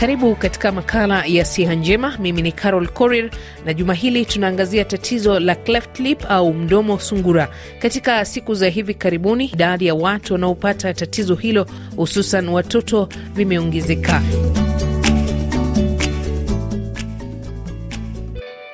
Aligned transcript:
Karibu 0.00 0.34
katika 0.36 0.72
makala 0.72 1.24
ya 1.26 1.44
siha 1.44 1.74
njema. 1.74 2.16
Mimi 2.18 2.42
ni 2.42 2.52
Carol 2.52 2.88
Korir 2.88 3.30
na 3.64 3.74
juma 3.74 3.94
hili 3.94 4.24
tunaangazia 4.26 4.84
tatizo 4.84 5.40
la 5.40 5.54
cleft 5.54 6.00
lip 6.00 6.24
au 6.28 6.54
mdomo 6.54 6.98
sungura. 6.98 7.48
Katika 7.78 8.24
siku 8.24 8.54
za 8.54 8.68
hivi 8.68 8.94
karibuni, 8.94 9.44
idadi 9.44 9.86
ya 9.86 9.94
watu 9.94 10.32
wanaopata 10.32 10.94
tatizo 10.94 11.34
hilo, 11.34 11.66
hususan 11.96 12.48
watoto, 12.48 13.08
vimeongezeka. 13.34 14.22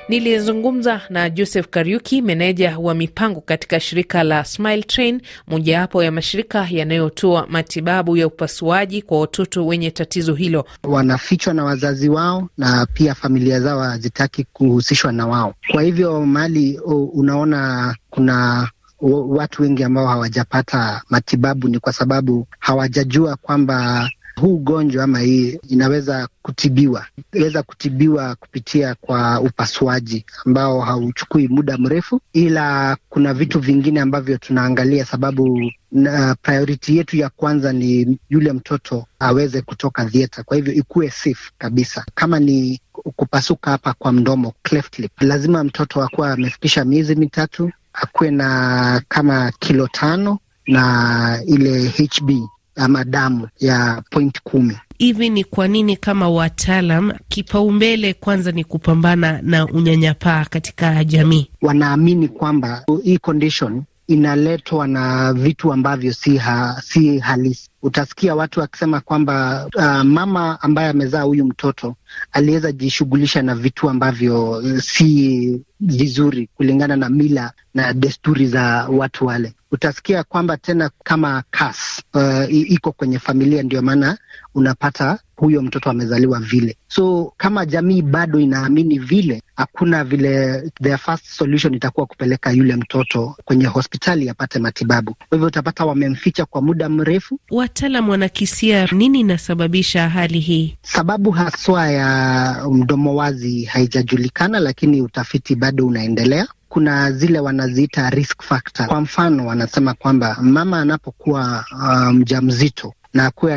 Nilizungumza 0.09 1.01
na 1.11 1.31
Joseph 1.31 1.69
Kariuki, 1.69 2.23
meneja 2.23 2.79
wa 2.79 2.95
mipango 2.95 3.41
katika 3.41 3.81
shirika 3.81 4.23
la 4.23 4.45
Smile 4.45 4.83
Train, 4.83 5.21
mojawapo 5.47 6.03
ya 6.05 6.13
mashirika 6.13 6.67
yanayotoa 6.71 7.47
matibabu 7.51 8.17
ya 8.17 8.27
upasuaji 8.27 9.03
kwa 9.03 9.21
watoto 9.21 9.67
wenye 9.67 9.91
tatizo 9.91 10.35
hilo. 10.35 10.65
Wanafichwa 10.83 11.55
na 11.55 11.65
wazazi 11.65 12.09
wao 12.09 12.49
na 12.59 12.87
pia 12.95 13.15
familia 13.15 13.61
zao 13.61 13.81
hazitaki 13.81 14.45
kuhusishwa 14.53 15.13
na 15.13 15.27
wao. 15.27 15.55
Kwa 15.73 15.83
hivyo 15.83 16.27
mali 16.27 16.79
unaona 17.13 17.95
kuna 18.11 18.69
watu 19.01 19.63
wengi 19.63 19.85
ambao 19.85 20.07
hawajapata 20.07 21.03
matibabu 21.11 21.69
ni 21.69 21.79
kwa 21.79 21.93
sababu 21.93 22.47
hawajajua 22.59 23.37
kwamba 23.37 24.11
huu 24.41 24.55
ugonjwa 24.55 25.05
ama 25.05 25.21
hii 25.21 25.59
inaweza 25.69 26.29
kutibiwa, 26.43 27.07
inaweza 27.33 27.63
kutibiwa 27.63 28.35
kupitia 28.35 28.95
kwa 28.95 29.41
upasuaji 29.41 30.25
ambao 30.47 30.81
hauchukui 30.81 31.49
muda 31.49 31.79
mrefu, 31.79 32.21
ila 32.33 32.97
kuna 33.09 33.35
vitu 33.35 33.61
vingine 33.61 34.01
ambavyo 34.01 34.39
tunaangalia, 34.39 35.05
sababu 35.05 35.73
na 35.93 36.35
priority 36.43 36.97
yetu 36.97 37.17
ya 37.17 37.29
kwanza 37.29 37.73
ni 37.73 38.19
yule 38.29 38.53
mtoto 38.53 39.07
aweze 39.19 39.63
kutoka 39.63 40.05
theater. 40.05 40.45
kwa 40.45 40.57
hivyo 40.57 40.73
ikuwe 40.75 41.11
safe 41.11 41.51
kabisa. 41.59 42.05
Kama 42.15 42.41
ni 42.41 42.81
kupasuka 42.93 43.71
hapa 43.71 43.93
kwa 43.99 44.13
mdomo, 44.13 44.53
cleft 44.63 44.99
lip, 44.99 45.13
lazima 45.23 45.65
mtoto 45.65 46.03
akuwa 46.03 46.33
amefikisha 46.33 46.85
miezi 46.85 47.15
mitatu, 47.17 47.71
akuwe 47.93 48.31
na 48.31 49.03
kama 49.09 49.53
kilo 49.59 49.89
tano 49.89 50.39
na 50.67 51.43
ile 51.47 51.89
HB 51.89 52.31
ama 52.77 53.05
damu 53.05 53.49
ya 53.61 54.03
point 54.11 54.41
kumi. 54.43 54.77
Hivi 54.99 55.31
ni 55.31 55.45
kwa 55.45 55.69
nini 55.69 55.97
kama 55.97 56.29
wataalam 56.31 57.13
kipaumbele 57.29 58.15
kwanza 58.15 58.53
ni 58.53 58.65
kupambana 58.65 59.41
na 59.43 59.67
unyanyapaa 59.67 60.45
katika 60.45 61.05
jamii? 61.05 61.51
Wanaamini 61.63 62.29
kwamba 62.29 62.85
hii 63.05 63.19
condition 63.19 63.83
inaletwa 64.07 64.87
na 64.89 65.33
vitu 65.33 65.73
ambavyo 65.73 66.13
si, 66.13 66.37
ha, 66.37 66.83
si 66.85 67.19
halisi. 67.19 67.71
Utasikia 67.87 68.35
watu 68.35 68.61
wakisema 68.61 69.01
kwamba 69.01 69.67
uh, 69.77 70.03
mama 70.03 70.61
ambaye 70.63 70.89
amezaa 70.89 71.23
huyu 71.23 71.45
mtoto 71.47 71.95
aliweza 72.33 72.73
jishughulisha 72.73 73.43
na 73.43 73.55
vitu 73.55 73.91
ambavyo 73.91 74.63
si 74.81 75.61
vizuri 75.81 76.49
kulingana 76.55 76.97
na 76.97 77.09
mila 77.09 77.53
na 77.75 77.93
desturi 77.93 78.47
za 78.47 78.89
watu 78.91 79.27
wale. 79.27 79.55
Utasikia 79.71 80.25
kwamba 80.25 80.57
tena 80.57 80.91
kama 81.05 81.43
kas 81.51 82.03
uh, 82.15 82.53
iko 82.53 82.93
kwenye 82.93 83.19
familia, 83.19 83.63
ndio 83.63 83.83
maana 83.83 84.19
unapata 84.55 85.19
huyo 85.37 85.63
mtoto 85.63 85.91
amezaliwa 85.91 86.41
vile. 86.41 86.77
So 86.89 87.33
kama 87.37 87.67
jamii 87.67 88.03
bado 88.03 88.41
inaamini 88.41 88.99
vile, 88.99 89.43
hakuna 89.57 90.05
vile, 90.05 90.63
their 90.83 90.99
first 90.99 91.25
solution 91.27 91.75
itakuwa 91.75 92.07
kupeleka 92.07 92.51
yule 92.53 92.77
mtoto 92.77 93.37
kwenye 93.45 93.67
hospitali 93.67 94.29
apate 94.29 94.59
matibabu. 94.59 95.15
Kwa 95.15 95.27
hivyo 95.31 95.47
utapata 95.47 95.85
wamemficha 95.85 96.45
kwa 96.47 96.63
muda 96.63 96.89
mrefu. 96.89 97.39
Wataalam 97.77 98.09
wanakisia 98.09 98.87
nini 98.93 99.21
inasababisha 99.21 100.09
hali 100.09 100.41
hii? 100.41 100.77
Sababu 100.83 101.31
haswa 101.31 101.91
ya 101.91 102.57
mdomo 102.71 103.15
wazi 103.15 103.65
haijajulikana, 103.65 104.61
lakini 104.61 105.03
utafiti 105.03 105.55
bado 105.55 105.87
unaendelea. 105.87 106.47
Kuna 106.69 107.13
zile 107.13 107.41
wanaziita 107.41 108.11
risk 108.11 108.43
factor. 108.43 108.87
Kwa 108.87 109.01
mfano, 109.01 109.47
wanasema 109.47 109.95
kwamba 109.95 110.37
mama 110.41 110.81
anapokuwa 110.81 111.65
mjamzito 112.13 112.87
um, 112.89 112.95
na 113.15 113.27
akuwe 113.27 113.55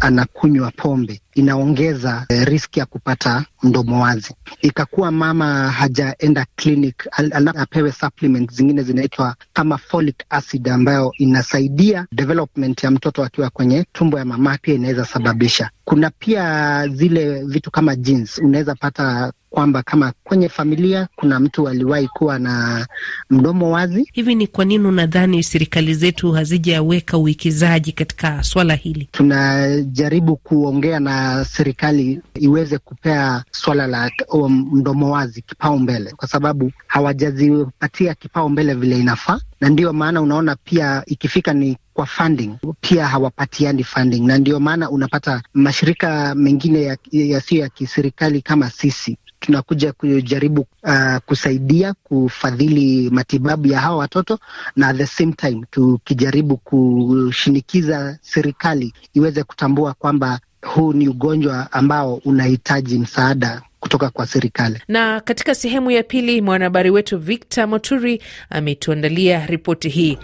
anakunywa 0.00 0.70
pombe 0.70 1.20
inaongeza 1.34 2.26
eh, 2.28 2.44
riski 2.46 2.78
ya 2.78 2.86
kupata 2.86 3.44
mdomo 3.62 4.02
wazi. 4.02 4.34
Ikakuwa 4.62 5.10
mama 5.10 5.70
hajaenda 5.70 6.46
clinic, 6.56 7.08
apewe 7.56 7.92
supplement 7.92 8.52
zingine 8.52 8.82
zinaitwa 8.82 9.34
kama 9.52 9.78
folic 9.78 10.16
acid 10.30 10.68
ambayo 10.68 11.12
inasaidia 11.18 12.06
development 12.12 12.84
ya 12.84 12.90
mtoto 12.90 13.24
akiwa 13.24 13.50
kwenye 13.50 13.84
tumbo 13.92 14.18
ya 14.18 14.24
mama, 14.24 14.58
pia 14.62 14.74
inaweza 14.74 15.04
sababisha. 15.04 15.70
Kuna 15.84 16.10
pia 16.10 16.88
zile 16.88 17.42
vitu 17.44 17.70
kama 17.70 17.96
genes, 17.96 18.38
unaweza 18.38 18.74
pata 18.74 19.32
kwamba 19.52 19.82
kama 19.82 20.12
kwenye 20.24 20.48
familia 20.48 21.08
kuna 21.16 21.40
mtu 21.40 21.68
aliwahi 21.68 22.08
kuwa 22.08 22.38
na 22.38 22.86
mdomo 23.30 23.70
wazi. 23.70 24.08
Hivi 24.12 24.34
ni 24.34 24.46
kwa 24.46 24.64
nini 24.64 24.86
unadhani 24.88 25.42
serikali 25.42 25.94
zetu 25.94 26.32
hazijaweka 26.32 27.18
uwekezaji 27.18 27.92
katika 27.92 28.42
swala 28.42 28.74
hili? 28.74 29.08
Tunajaribu 29.12 30.36
kuongea 30.36 31.00
na 31.00 31.21
serikali 31.44 32.20
iweze 32.34 32.78
kupea 32.78 33.44
swala 33.50 33.86
la 33.86 34.10
mdomo 34.48 35.10
wazi 35.10 35.42
kipaumbele, 35.42 36.10
kwa 36.12 36.28
sababu 36.28 36.72
hawajazipatia 36.86 38.14
kipaumbele 38.14 38.74
vile 38.74 38.98
inafaa, 38.98 39.40
na 39.60 39.68
ndiyo 39.68 39.92
maana 39.92 40.22
unaona 40.22 40.56
pia 40.64 41.02
ikifika 41.06 41.52
ni 41.52 41.78
kwa 41.94 42.06
funding 42.06 42.54
pia 42.80 43.06
hawapatiani 43.06 43.84
funding, 43.84 44.20
na 44.26 44.38
ndiyo 44.38 44.60
maana 44.60 44.90
unapata 44.90 45.42
mashirika 45.54 46.34
mengine 46.34 46.96
yasiyo 47.12 47.60
ya, 47.60 47.64
ya 47.66 47.70
kiserikali 47.70 48.42
kama 48.42 48.70
sisi 48.70 49.18
tunakuja 49.42 49.92
kujaribu 49.92 50.66
uh, 50.82 51.16
kusaidia 51.26 51.94
kufadhili 51.94 53.10
matibabu 53.10 53.66
ya 53.68 53.80
hawa 53.80 53.96
watoto 53.96 54.38
na 54.76 54.88
at 54.88 54.96
the 54.96 55.06
same 55.06 55.32
time 55.32 55.64
tukijaribu 55.70 56.56
kushinikiza 56.56 58.18
serikali 58.22 58.94
iweze 59.14 59.42
kutambua 59.44 59.94
kwamba 59.94 60.40
huu 60.66 60.92
ni 60.92 61.08
ugonjwa 61.08 61.72
ambao 61.72 62.14
unahitaji 62.14 62.98
msaada 62.98 63.62
kutoka 63.80 64.10
kwa 64.10 64.26
serikali. 64.26 64.80
Na 64.88 65.20
katika 65.20 65.54
sehemu 65.54 65.90
ya 65.90 66.02
pili, 66.02 66.40
mwanahabari 66.40 66.90
wetu 66.90 67.18
Victor 67.18 67.68
Moturi 67.68 68.22
ametuandalia 68.50 69.46
ripoti 69.46 69.88
hii. 69.88 70.18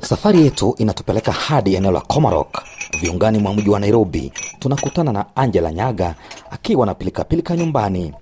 Safari 0.00 0.42
yetu 0.42 0.74
inatupeleka 0.78 1.32
hadi 1.32 1.74
eneo 1.74 1.92
la 1.92 2.00
Komarok, 2.00 2.62
viungani 3.00 3.38
mwa 3.38 3.54
mji 3.54 3.70
wa 3.70 3.80
Nairobi. 3.80 4.32
Tunakutana 4.58 5.12
na 5.12 5.24
Angela 5.36 5.72
Nyaga 5.72 6.14
akiwa 6.50 6.86
na 6.86 6.94
pilikapilika 6.94 7.56
nyumbani. 7.56 8.12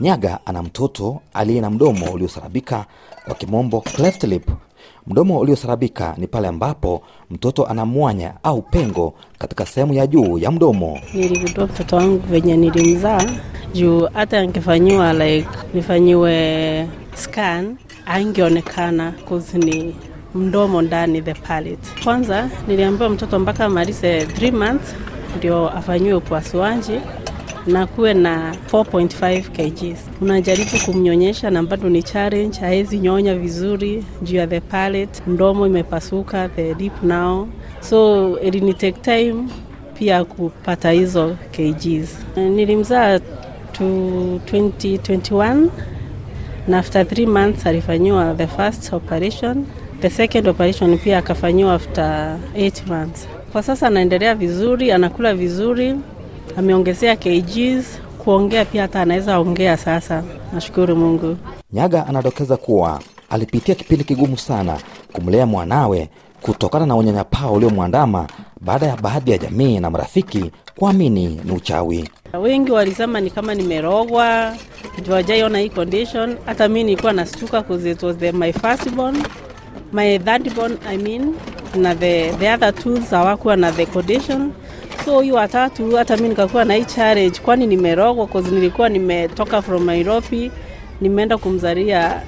Nyaga 0.00 0.38
ana 0.46 0.62
mtoto 0.62 1.20
aliye 1.34 1.60
na 1.60 1.70
mdomo 1.70 2.10
uliosarabika, 2.12 2.84
kwa 3.24 3.34
kimombo 3.34 3.80
cleft 3.80 4.24
lip. 4.24 4.48
Mdomo 5.06 5.38
uliosarabika 5.38 6.14
ni 6.18 6.26
pale 6.26 6.48
ambapo 6.48 7.02
mtoto 7.30 7.66
ana 7.66 7.84
mwanya 7.86 8.34
au 8.42 8.62
pengo 8.62 9.14
katika 9.38 9.66
sehemu 9.66 9.92
ya 9.92 10.06
juu 10.06 10.38
ya 10.38 10.50
mdomo. 10.50 10.98
Niligundua 11.14 11.66
mtoto 11.66 11.96
wangu 11.96 12.22
venye 12.30 12.56
nilimzaa 12.56 13.22
juu 13.74 14.08
hata 14.12 14.38
angefanyiwa 14.40 15.12
like 15.12 15.48
nifanyiwe 15.74 16.88
scan 17.14 17.76
angeonekana 18.06 19.12
cause 19.28 19.58
ni 19.58 19.96
mdomo 20.34 20.82
ndani 20.82 21.22
the 21.22 21.34
palate. 21.34 22.02
Kwanza 22.04 22.50
niliambiwa 22.68 23.08
mtoto 23.10 23.38
mpaka 23.38 23.64
amalize 23.64 24.24
3 24.24 24.52
months 24.52 24.94
ndio 25.38 25.70
afanyiwe 25.70 26.14
upasuaji 26.14 27.00
na 27.66 27.86
kuwe 27.86 28.14
na 28.14 28.54
4.5 28.72 29.42
kgs. 29.42 30.10
Unajaribu 30.20 30.70
kumnyonyesha 30.84 31.50
na 31.50 31.62
bado 31.62 31.88
ni 31.88 32.02
challenge, 32.02 32.60
haezi 32.60 32.98
nyonya 32.98 33.34
vizuri 33.34 34.04
juu 34.22 34.36
ya 34.36 34.46
the 34.46 34.60
palate, 34.60 35.22
mdomo 35.26 35.66
imepasuka, 35.66 36.48
the 36.48 36.74
lip 36.74 37.02
now, 37.02 37.48
so 37.80 38.40
ilini 38.40 38.74
take 38.74 39.00
time 39.00 39.48
pia 39.98 40.24
kupata 40.24 40.90
hizo 40.90 41.36
kgs. 41.50 42.18
Nilimzaa 42.36 43.18
to 43.72 43.84
2021 43.84 45.66
na 46.68 46.78
after 46.78 47.02
3 47.02 47.26
months 47.26 47.66
alifanyiwa 47.66 48.34
the 48.34 48.46
first 48.46 48.92
operation 48.92 49.64
the 50.00 50.10
second 50.10 50.48
operation 50.48 50.98
pia 50.98 51.18
akafanyiwa 51.18 51.74
after 51.74 52.38
8 52.56 52.86
months. 52.86 53.28
Kwa 53.52 53.62
sasa 53.62 53.86
anaendelea 53.86 54.34
vizuri, 54.34 54.92
anakula 54.92 55.34
vizuri, 55.34 55.94
ameongezea 56.56 57.16
kgs, 57.16 57.98
kuongea 58.18 58.64
pia 58.64 58.82
hata 58.82 59.00
anaweza 59.02 59.38
ongea 59.38 59.76
sasa. 59.76 60.22
Nashukuru 60.52 60.96
Mungu. 60.96 61.36
Nyaga 61.72 62.06
anadokeza 62.06 62.56
kuwa 62.56 63.00
alipitia 63.30 63.74
kipindi 63.74 64.04
kigumu 64.04 64.38
sana 64.38 64.78
kumlea 65.12 65.46
mwanawe 65.46 66.08
kutokana 66.42 66.86
na 66.86 66.96
unyanyapaa 66.96 67.50
uliomwandama 67.50 68.26
baada 68.60 68.86
ya 68.86 68.96
baadhi 68.96 69.30
ya 69.30 69.38
jamii 69.38 69.78
na 69.80 69.90
marafiki 69.90 70.50
kuamini 70.78 71.40
ni 71.44 71.52
uchawi. 71.52 72.10
Wengi 72.42 72.70
walisema 72.72 73.20
ni 73.20 73.30
kama 73.30 73.54
nimerogwa, 73.54 74.54
wajaiona 75.10 75.58
hii 75.58 75.68
condition. 75.70 76.36
Hata 76.46 76.68
mi 76.68 76.84
nilikuwa 76.84 77.12
nastuka 77.12 77.62
cause 77.62 77.90
it 77.90 78.02
was 78.02 78.16
the, 78.16 78.32
my 78.32 78.52
first 78.52 78.90
born 78.90 79.16
my 79.92 80.18
third 80.18 80.54
born 80.54 80.78
I 80.86 80.96
mean, 80.98 81.34
na 81.76 81.94
the, 81.94 82.32
the 82.38 82.48
other 82.54 82.72
two 82.74 83.00
hawakuwa 83.10 83.56
na 83.56 83.72
the 83.72 83.86
condition 83.86 84.52
so 85.04 85.20
hii 85.20 85.32
watatu 85.32 85.96
hata 85.96 86.16
mi 86.16 86.28
nikakuwa 86.28 86.64
na 86.64 86.74
hii 86.74 86.84
challenge. 86.84 87.40
Kwani 87.40 87.66
nimerogwa? 87.66 88.26
Cause 88.26 88.50
nilikuwa 88.50 88.88
nimetoka 88.88 89.62
from 89.62 89.86
nairobi 89.86 90.50
nimeenda 91.00 91.38
kumzaria 91.38 92.20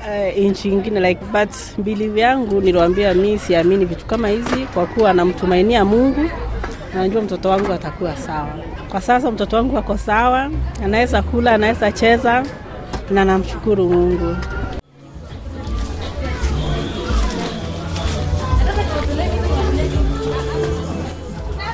uh, 0.00 0.38
nchi 0.44 0.68
ingine 0.68 1.00
like 1.08 1.20
but 1.32 1.50
mbili 1.78 2.08
vyangu 2.08 2.60
niliwambia 2.60 3.14
mi 3.14 3.38
siamini 3.38 3.84
vitu 3.84 4.06
kama 4.06 4.28
hizi 4.28 4.66
kwa 4.74 4.86
kuwa 4.86 5.12
namtumainia 5.12 5.84
mungu. 5.84 6.30
Najua 6.94 7.22
mtoto 7.22 7.48
wangu 7.48 7.72
atakuwa 7.72 8.16
sawa. 8.16 8.48
Kwa 8.90 9.00
sasa 9.00 9.30
mtoto 9.30 9.56
wangu 9.56 9.78
ako 9.78 9.96
sawa 9.98 10.50
anaweza 10.84 11.22
kula 11.22 11.52
anaweza 11.54 11.92
cheza 11.92 12.42
na 13.10 13.24
namshukuru 13.24 13.88
mungu 13.88 14.36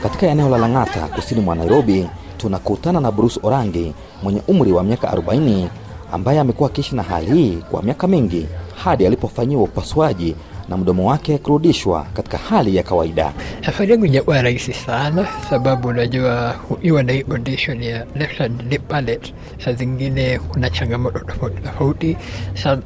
Katika 0.02 0.26
eneo 0.26 0.48
la 0.48 0.58
Lang'ata 0.58 1.00
kusini 1.08 1.40
mwa 1.40 1.54
Nairobi, 1.54 2.06
tunakutana 2.36 3.00
na 3.00 3.12
Bruce 3.12 3.40
Orangi 3.42 3.94
mwenye 4.22 4.42
umri 4.48 4.72
wa 4.72 4.82
miaka 4.84 5.08
40 5.08 5.66
ambaye 6.12 6.40
amekuwa 6.40 6.68
akiishi 6.70 6.94
na 6.96 7.02
hali 7.02 7.26
hii 7.34 7.56
kwa 7.70 7.82
miaka 7.82 8.06
mingi 8.08 8.46
hadi 8.84 9.06
alipofanyiwa 9.06 9.62
upasuaji 9.62 10.36
na 10.68 10.76
mdomo 10.76 11.08
wake 11.10 11.38
kurudishwa 11.38 12.06
katika 12.14 12.38
hali 12.38 12.76
ya 12.76 12.82
kawaida. 12.82 13.32
Safari 13.66 13.90
yangu 13.92 14.06
ijakuwa 14.06 14.42
rahisi 14.42 14.72
sana, 14.72 15.28
sababu 15.50 15.88
unajua 15.88 16.54
iwa 16.82 17.02
na 17.02 17.22
condition 17.22 17.82
ya 17.82 18.06
left 18.14 18.38
hand 18.38 18.62
lip 18.70 18.82
palate, 18.88 19.34
saa 19.64 19.72
zingine 19.72 20.38
kuna 20.38 20.70
changamoto 20.70 21.18
tofauti 21.18 21.62
tofauti. 21.62 22.16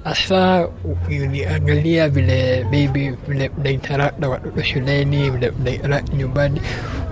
Hasa 0.04 0.68
ukiniangalia 0.84 2.08
vile 2.08 2.66
maybe 2.70 3.14
vile 3.28 3.50
mnainteract 3.58 4.18
na 4.20 4.28
watoto 4.28 4.62
shuleni, 4.62 5.30
vile 5.30 5.50
mnainteract 5.60 6.14
nyumbani, 6.14 6.60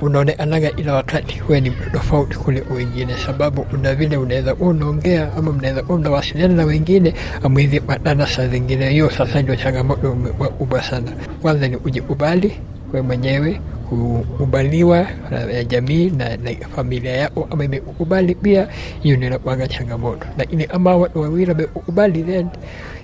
unaonekanaga 0.02 0.70
ila 0.76 0.94
wakati 0.94 1.38
huwe 1.38 1.60
ni 1.60 1.70
tofauti 1.70 2.36
kule 2.38 2.62
wengine, 2.74 3.14
sababu 3.26 3.66
una 3.72 3.94
vile 3.94 4.16
unaweza 4.16 4.54
unaongea 4.54 5.32
ama 5.38 5.52
mnaweza 5.52 5.82
kuwa 5.82 5.98
mnawasiliana 5.98 6.54
na 6.54 6.64
wengine 6.64 7.14
amwezi 7.42 7.80
patana 7.80 8.26
saa 8.26 8.46
zingine. 8.48 8.88
Hiyo 8.90 9.10
sasa 9.10 9.42
ndio 9.42 9.56
changamoto 9.56 10.12
umekuwa 10.12 10.48
kubwa 10.48 10.82
sana. 10.82 11.12
Kwanza 11.42 11.68
ni 11.68 11.76
ujikubali 11.76 12.52
we 12.92 13.02
mwenyewe, 13.02 13.60
kukubaliwa 13.88 15.06
na 15.30 15.64
jamii 15.64 16.10
na, 16.10 16.36
na 16.36 16.50
familia 16.76 17.12
yako 17.16 17.48
ama 17.50 17.64
imekukubali 17.64 18.34
pia, 18.34 18.68
hiyo 19.02 19.16
ndio 19.16 19.28
inakuwanga 19.28 19.68
changamoto. 19.68 20.26
Lakini 20.38 20.64
ama 20.64 20.96
watu 20.96 21.20
wawili 21.20 21.50
wamekukubali, 21.50 22.22
then 22.22 22.46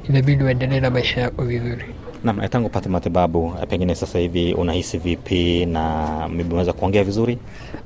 inabidi 0.09 0.45
uendelee 0.45 0.81
na 0.81 0.91
maisha 0.91 1.21
yako 1.21 1.43
vizuri. 1.45 1.85
Naam, 2.25 2.43
tangu 2.51 2.67
pate 2.69 2.89
matibabu, 2.89 3.55
pengine 3.71 3.95
sasa 3.95 4.19
hivi 4.19 4.55
unahisi 4.55 4.99
vipi 4.99 5.67
na 5.67 6.07
unaweza 6.51 6.73
kuongea 6.73 7.05
vizuri? 7.05 7.39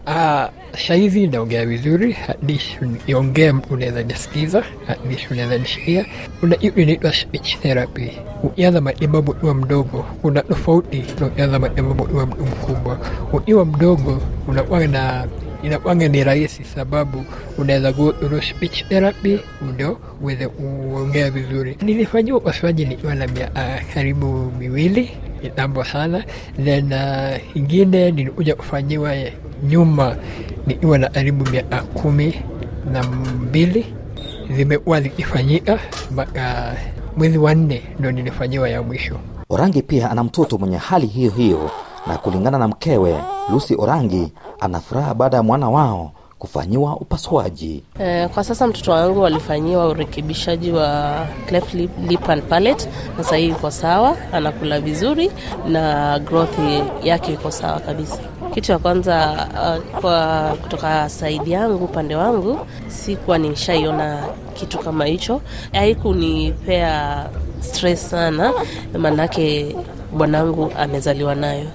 Ah, 0.07 0.49
sahizi 0.87 1.27
naongea 1.27 1.67
vizuri, 1.67 2.17
least 2.49 2.81
niongea, 3.09 3.55
unaweza 3.71 4.03
nisikiza, 4.03 4.65
least 5.09 5.31
unaweza 5.31 5.59
nishikia. 5.59 6.07
Kuna 6.41 6.57
hiyo 6.57 6.75
inaitwa 6.75 7.13
speech 7.13 7.59
therapy. 7.59 8.11
Ukianza 8.43 8.81
matibabu 8.81 9.31
ukiwa 9.33 9.55
mdogo, 9.55 10.05
kuna 10.23 10.43
tofauti 10.43 11.05
na 11.21 11.27
ukianza 11.27 11.59
matibabu 11.59 12.03
ukiwa 12.05 12.27
mtu 12.27 12.43
mkubwa. 12.45 12.99
Ukiwa 13.33 13.65
mdogo 13.65 14.23
unakuwa 14.49 14.87
na 14.87 15.27
inakwanga 15.63 16.09
ni 16.09 16.25
rahisi 16.25 16.65
sababu 16.65 17.25
unaweza 17.59 17.93
go 17.93 18.15
speech 18.51 18.85
therapy 18.89 19.39
ndio 19.75 19.99
uweze 20.23 20.49
kuongea 20.49 21.31
vizuri. 21.31 21.77
Nilifanyiwa 21.83 22.39
upasuaji 22.39 22.85
nikiwa 22.85 23.15
na 23.15 23.27
miaka 23.27 23.81
karibu 23.95 24.53
miwili 24.59 25.11
kitambo 25.43 25.85
sana, 25.85 26.25
then 26.65 26.93
uh, 26.93 27.57
ingine 27.57 28.11
nilikuja 28.11 28.55
kufanyiwa 28.55 29.15
nyuma 29.69 30.17
nikiwa 30.67 30.99
na 30.99 31.09
karibu 31.09 31.51
miaka 31.51 31.83
kumi 31.83 32.35
na 32.93 33.03
mbili 33.03 33.87
zimekuwa 34.57 35.01
zikifanyika 35.01 35.79
mpaka 36.11 36.75
mwezi 37.17 37.39
wa 37.39 37.55
nne 37.55 37.83
ndo 37.99 38.11
nilifanyiwa 38.13 38.69
ya 38.69 38.83
mwisho. 38.83 39.17
Orangi 39.51 39.83
pia 39.83 40.11
ana 40.11 40.25
mtoto 40.25 40.59
mwenye 40.59 40.77
hali 40.77 41.07
hiyo 41.07 41.31
hiyo, 41.31 41.71
na 42.07 42.19
kulingana 42.19 42.59
na 42.59 42.69
mkewe 42.69 43.17
Lucy 43.53 43.75
Orangi, 43.79 44.33
ana 44.63 44.81
furaha 44.81 45.15
baada 45.15 45.37
ya 45.37 45.43
mwana 45.43 45.71
wao 45.71 46.13
kufanyiwa 46.39 46.97
upasuaji. 46.97 47.83
Eh, 47.99 48.29
kwa 48.29 48.45
sasa 48.45 48.67
mtoto 48.67 48.93
wangu 48.93 49.21
walifanyiwa 49.21 49.89
urekebishaji 49.89 50.71
wa 50.73 51.15
cleft 51.47 51.75
lip, 51.75 51.91
lip 52.09 52.31
and 52.31 52.43
palate 52.43 52.89
na 53.19 53.25
sasa 53.25 53.39
iko 53.39 53.71
sawa, 53.71 54.17
anakula 54.33 54.81
vizuri 54.81 55.31
na 55.69 56.19
growth 56.19 56.59
yake 57.05 57.33
iko 57.33 57.51
sawa 57.51 57.81
kabisa. 57.81 58.19
Kitu 58.55 58.67
cha 58.67 58.79
kwanza 58.79 59.47
uh, 59.55 60.01
kwa 60.01 60.49
kutoka 60.63 61.09
saidi 61.09 61.53
yangu 61.53 61.85
upande 61.85 62.15
wangu 62.17 62.59
sikuwa 62.89 63.39
nishaiona 63.39 64.23
kitu 64.55 64.79
kama 64.79 65.05
hicho, 65.05 65.41
haikunipea 65.73 67.27
stress 67.61 68.11
sana, 68.11 68.53
maanake 68.99 69.77
bwanangu 70.17 70.73
amezaliwa 70.79 71.35
nayo. 71.35 71.67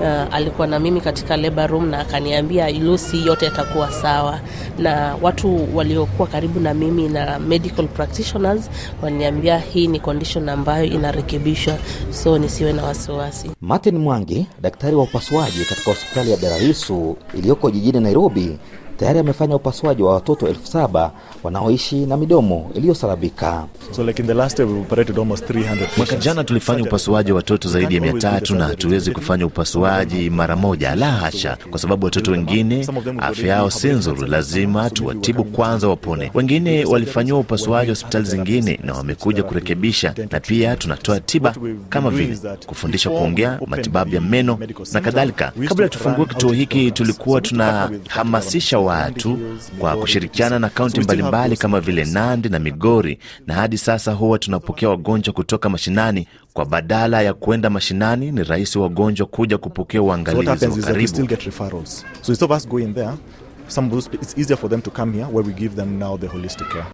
Uh, 0.00 0.34
alikuwa 0.34 0.66
na 0.66 0.78
mimi 0.78 1.00
katika 1.00 1.36
labor 1.36 1.66
room 1.70 1.88
na 1.90 1.98
akaniambia 1.98 2.70
Lucy, 2.70 3.26
yote 3.26 3.44
yatakuwa 3.44 3.92
sawa, 3.92 4.40
na 4.78 5.16
watu 5.22 5.76
waliokuwa 5.76 6.28
karibu 6.28 6.60
na 6.60 6.74
mimi 6.74 7.08
na 7.08 7.38
medical 7.38 7.86
practitioners 7.88 8.70
waliniambia 9.02 9.58
hii 9.58 9.86
ni 9.86 10.00
condition 10.00 10.48
ambayo 10.48 10.84
inarekebishwa, 10.84 11.76
so 12.10 12.38
nisiwe 12.38 12.72
na 12.72 12.84
wasiwasi. 12.84 13.50
Martin 13.60 13.98
Mwangi, 13.98 14.46
daktari 14.62 14.96
wa 14.96 15.02
upasuaji 15.02 15.64
katika 15.64 15.90
hospitali 15.90 16.30
ya 16.30 16.36
Berarisu 16.36 17.16
iliyoko 17.38 17.70
jijini 17.70 18.00
Nairobi, 18.00 18.58
tayari 19.00 19.18
amefanya 19.18 19.56
upasuaji 19.56 20.02
wa 20.02 20.14
watoto 20.14 20.48
elfu 20.48 20.66
saba 20.66 21.10
wanaoishi 21.42 22.06
na 22.06 22.16
midomo 22.16 22.70
iliyosarabika. 22.74 23.64
So 23.96 24.04
like 24.04 24.22
in 24.22 24.28
the 24.28 24.34
last 24.34 24.58
year 24.58 24.70
we 24.72 24.80
operated 24.80 25.18
almost 25.18 25.50
300 25.50 25.86
Mwaka 25.96 26.16
jana 26.16 26.44
tulifanya 26.44 26.82
upasuaji 26.82 27.30
wa 27.32 27.36
watoto 27.36 27.68
zaidi 27.68 27.94
ya 27.94 28.00
mia 28.00 28.12
tatu 28.12 28.54
na 28.56 28.64
hatuwezi 28.66 29.10
kufanya 29.12 29.46
upasuaji 29.46 30.30
mara 30.30 30.56
moja, 30.56 30.94
la 30.94 31.12
hasha, 31.12 31.56
kwa 31.70 31.78
sababu 31.78 32.04
watoto 32.04 32.30
wengine 32.30 32.86
afya 33.18 33.46
yao 33.48 33.70
si 33.70 33.88
nzuri, 33.88 34.28
lazima 34.30 34.90
tuwatibu 34.90 35.44
kwanza 35.44 35.88
wapone. 35.88 36.30
Wengine 36.34 36.84
walifanyiwa 36.84 37.38
upasuaji 37.38 37.90
hospitali 37.90 38.24
zingine 38.24 38.80
na 38.84 38.94
wamekuja 38.94 39.42
kurekebisha, 39.42 40.14
na 40.30 40.40
pia 40.40 40.76
tunatoa 40.76 41.20
tiba 41.20 41.54
kama 41.88 42.10
vile 42.10 42.38
kufundisha 42.66 43.10
kuongea, 43.10 43.58
matibabu 43.66 44.14
ya 44.14 44.20
meno 44.20 44.58
na 44.92 45.00
kadhalika. 45.00 45.52
Kabla 45.68 45.88
tufungue 45.88 46.26
kituo 46.26 46.52
hiki, 46.52 46.90
tulikuwa 46.90 47.40
tunahamasisha 47.40 48.78
watu 48.94 49.38
kwa 49.78 49.96
kushirikiana 49.96 50.58
na 50.58 50.68
kaunti 50.68 51.00
mbalimbali 51.00 51.56
kama 51.56 51.80
vile 51.80 52.04
Nandi 52.04 52.48
na 52.48 52.58
Migori, 52.58 53.18
na 53.46 53.54
hadi 53.54 53.78
sasa 53.78 54.12
huwa 54.12 54.38
tunapokea 54.38 54.88
wagonjwa 54.88 55.34
kutoka 55.34 55.68
mashinani 55.68 56.28
kwa 56.52 56.64
badala 56.64 57.22
ya 57.22 57.34
kuenda 57.34 57.70
mashinani, 57.70 58.32
ni 58.32 58.44
rahisi 58.44 58.78
wagonjwa 58.78 59.26
kuja 59.26 59.58
kupokea 59.58 60.02
uangalizi 60.02 60.46
wa 60.46 60.52
happens 60.54 60.76
is 60.76 60.84
that 60.84 60.96
we 60.96 61.06
still 61.06 61.26
karibu. 61.26 61.42
get 61.44 61.46
referrals. 61.54 62.04
So 62.22 62.32
instead 62.32 62.50
of 62.52 62.56
us 62.58 62.68
going 62.68 62.92
there, 62.94 63.12
some 63.68 63.86
of 63.86 63.92
those, 63.92 64.10
it's 64.22 64.38
easier 64.38 64.56
for 64.58 64.70
them 64.70 64.82
to 64.82 64.90
come 64.90 65.12
here 65.12 65.24
where 65.26 65.46
we 65.48 65.52
give 65.52 65.76
them 65.76 65.98
now 65.98 66.16
the 66.18 66.26
holistic 66.26 66.68
care. 66.72 66.86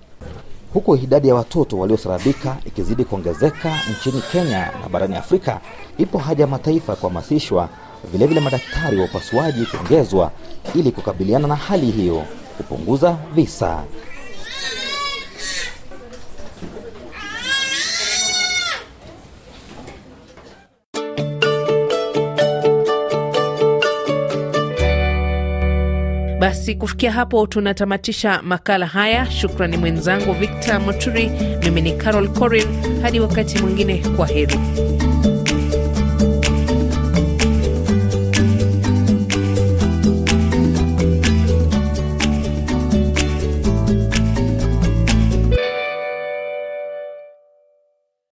Huku 0.75 0.97
idadi 0.97 1.29
ya 1.29 1.35
watoto 1.35 1.79
waliosarabika 1.79 2.57
ikizidi 2.65 3.05
kuongezeka 3.05 3.81
nchini 3.99 4.23
Kenya 4.33 4.59
na 4.83 4.89
barani 4.93 5.17
Afrika, 5.17 5.61
ipo 5.99 6.19
haja 6.19 6.41
ya 6.45 6.47
mataifa 6.51 6.93
ya 6.93 6.97
kuhamasishwa, 6.97 7.69
vilevile 8.13 8.41
madaktari 8.41 8.97
wa 8.99 9.05
upasuaji 9.05 9.67
kuongezwa 9.67 10.31
ili 10.75 10.93
kukabiliana 10.93 11.49
na 11.49 11.57
hali 11.57 11.91
hiyo, 11.91 12.25
kupunguza 12.57 13.17
visa. 13.35 13.85
Basi 26.41 26.75
kufikia 26.75 27.13
hapo 27.13 27.47
tunatamatisha 27.47 28.43
makala 28.43 28.87
haya. 28.87 29.31
Shukrani 29.31 29.77
mwenzangu 29.77 30.33
Victor 30.33 30.81
Moturi. 30.81 31.31
Mimi 31.65 31.81
ni 31.81 31.93
Carol 31.93 32.29
Corin. 32.29 32.67
Hadi 33.03 33.21
wakati 33.21 33.59
mwingine, 33.59 34.03
kwa 34.17 34.27
heri. 34.27 34.59